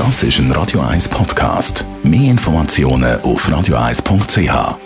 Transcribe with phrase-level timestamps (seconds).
[0.00, 1.84] Das ist ein Radio 1 Podcast.
[2.02, 4.78] Mehr Informationen auf radio1.ch.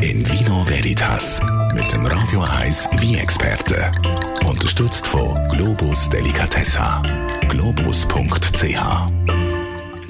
[0.00, 1.40] In Vino Veritas
[1.74, 3.90] mit dem Radio 1 wie experte
[4.48, 7.02] Unterstützt von Globus Delicatessa.
[7.48, 8.78] Globus.ch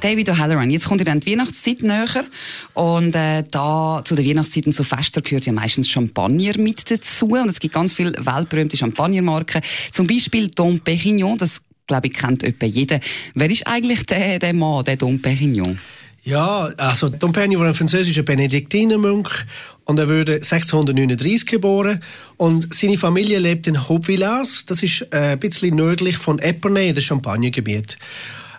[0.04, 2.26] David O'Halloran, jetzt kommt ja dann die Weihnachtszeit näher
[2.74, 7.28] und äh, da zu der Weihnachtszeit und zu Fester gehört ja meistens Champagner mit dazu
[7.28, 9.62] und es gibt ganz viele weltberühmte Champagnermarken,
[9.92, 13.00] zum Beispiel Dom Pérignon, das glaube ich kennt etwa jeder.
[13.34, 15.76] Wer ist eigentlich der, der Mann, der Dom Pérignon?
[16.22, 19.28] Ja, also Dom Pérignon war ein französischer Benediktinermönch
[19.84, 22.00] und er wurde 1639 geboren
[22.38, 27.02] und seine Familie lebt in Hauptvillars, das ist äh, ein bisschen nördlich von Epernay, dem
[27.02, 27.98] Champagnergebiet.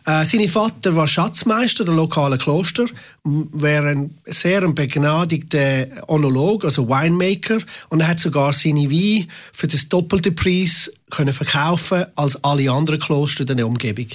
[0.06, 2.86] Äh, sein Vater war Schatzmeister der lokalen Kloster,
[3.24, 7.58] wäre ein sehr ein begnadigter Onolog, also Winemaker,
[7.90, 13.00] und er hat sogar seine Weine für das doppelte Preis können verkaufen als alle anderen
[13.00, 14.08] Kloster in der Umgebung.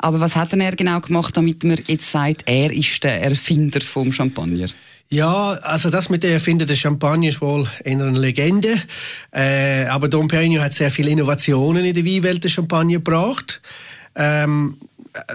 [0.00, 3.80] Aber was hat denn er genau gemacht, damit man jetzt sagt, er ist der Erfinder
[3.80, 4.68] vom Champagner?
[5.10, 8.82] Ja, also das mit der Erfinder des Champagner ist wohl eher eine Legende.
[9.30, 13.62] Äh, aber Dom Perignon hat sehr viele Innovationen in der Weinwelt des Champagner gebracht.
[14.14, 14.76] Ähm,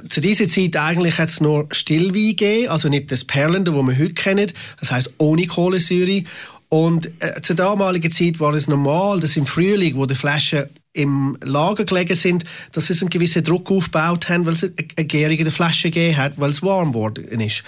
[0.09, 3.97] zu dieser Zeit eigentlich hat es nur Stillwein gegeben, also nicht das Perlende, wo wir
[3.97, 6.23] heute kennen, das heißt ohne Kohlensäure.
[6.69, 11.37] Und äh, zur damaligen Zeit war es normal, dass im Frühling, wo die Flaschen im
[11.41, 15.43] Lager gelegen sind, dass sie einen gewissen Druck aufgebaut haben, weil es eine Gärung in
[15.43, 17.63] der Flasche gegeben hat, weil es warm geworden ist.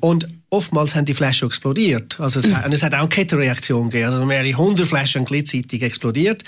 [0.00, 2.18] Und oftmals haben die Flaschen explodiert.
[2.20, 2.72] Also es, mhm.
[2.72, 4.12] es hat auch eine Kettenreaktion gegeben.
[4.12, 6.44] Also mehrere hundert Flaschen gleichzeitig explodiert.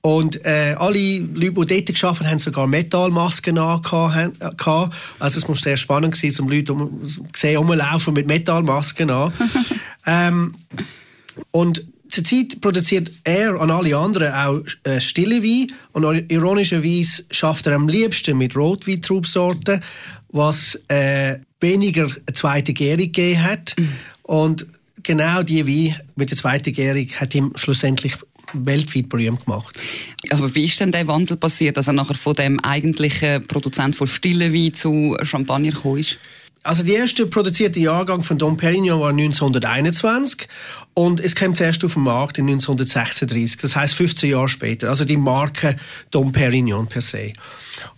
[0.00, 4.94] Und äh, alle Leute, die dort gearbeitet haben, haben sogar Metallmasken angehabt.
[5.18, 7.00] Also es muss sehr spannend sein, um Leute um,
[7.34, 9.32] sehen, rumlaufen mit Metallmasken an.
[10.06, 10.54] ähm,
[11.50, 15.72] und zurzeit produziert er und alle anderen auch äh, stille Wein.
[15.92, 19.80] Und ironischerweise schafft er am liebsten mit Rotweintrubsorten,
[20.28, 23.74] was äh, weniger eine zweite Gärung gegeben hat.
[23.76, 23.92] Mhm.
[24.22, 24.66] Und
[25.02, 28.16] genau die Wein mit der zweiten Gärung hat ihm schlussendlich
[28.64, 29.78] weltweit berühmt gemacht.
[30.30, 34.06] Aber wie ist denn der Wandel passiert, dass er nachher von dem eigentlichen Produzent von
[34.06, 36.18] stillen Wein zu Champagner gekommen ist?
[36.66, 40.48] Also der erste produzierte Jahrgang von Dom Perignon war 1921
[40.94, 44.88] und es kam zuerst auf den Markt in 1936, das heißt 15 Jahre später.
[44.88, 45.76] Also die Marke
[46.10, 47.34] Dom Perignon per se.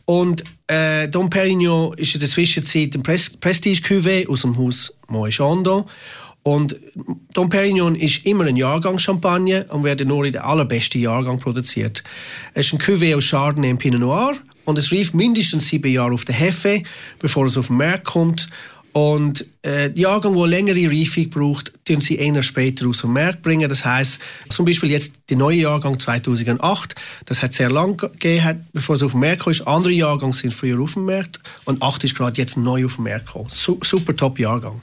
[0.05, 5.31] Und äh, Dom Perignon ist in der Zwischenzeit ein Prestige Cuvée aus dem Haus Moët
[5.31, 5.85] Chandon
[6.43, 6.77] und
[7.35, 12.03] Dom Perignon ist immer ein Jahrgang Champagner und wird nur in der allerbesten Jahrgang produziert.
[12.55, 14.35] Es ist ein Cuvée aus Chardonnay und Pinot Noir
[14.65, 16.83] und es rief mindestens sieben Jahre auf der Hefe,
[17.19, 18.49] bevor es auf den Markt kommt.
[18.99, 23.43] Und äh, die Jahrgang, die längere Reifung braucht, tun sie eher später aus dem Markt
[23.43, 23.69] bringen.
[23.69, 28.97] Das heißt, zum Beispiel jetzt der neue Jahrgang 2008, das hat sehr lang gegeben, bevor
[28.97, 29.61] es auf den Markt ist.
[29.69, 33.05] Andere Jahrgänge sind früher auf dem Markt und 8 ist gerade jetzt neu auf den
[33.05, 33.51] Markt gekommen.
[33.51, 34.81] Su super top Jahrgang.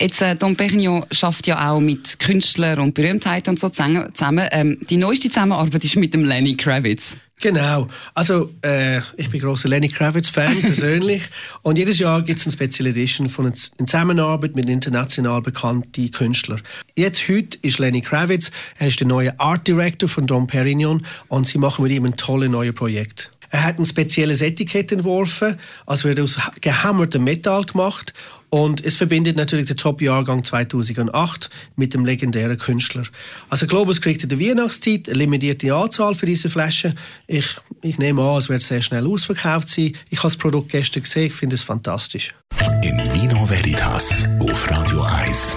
[0.00, 4.48] Jetzt, äh, Dom Perignon schafft ja auch mit Künstlern und Berühmtheiten und so zusammen.
[4.52, 7.18] Ähm, die neueste Zusammenarbeit ist mit dem Lenny Kravitz.
[7.40, 7.88] Genau.
[8.14, 11.22] Also, äh, ich bin großer Lenny Kravitz-Fan persönlich.
[11.62, 16.60] Und jedes Jahr gibt es eine Special Edition von einer Zusammenarbeit mit international bekannten Künstlern.
[16.96, 21.46] Jetzt, heute ist Lenny Kravitz, er ist der neue Art Director von Dom Perignon und
[21.46, 23.30] sie machen mit ihm ein tolles neues Projekt.
[23.50, 28.14] Er hat ein spezielles Etikett entworfen, also wird aus gehämmertem Metall gemacht
[28.50, 33.04] und es verbindet natürlich den Top-Jahrgang 2008 mit dem legendären Künstler.
[33.48, 36.98] Also Globus kriegt in der Weihnachtszeit eine limitierte Anzahl für diese Flaschen.
[37.28, 39.96] Ich, ich nehme an, es wird sehr schnell ausverkauft sein.
[40.10, 42.34] Ich habe das Produkt gestern gesehen, ich finde es fantastisch.
[42.82, 45.56] In Vino Veritas auf Radio 1.